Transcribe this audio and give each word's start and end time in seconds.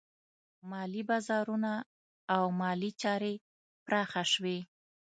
مالي 0.69 1.01
بازارونه 1.09 1.71
او 2.35 2.43
مالي 2.59 2.91
چارې 3.01 3.33
پراخه 3.85 4.23
شوې. 4.31 4.57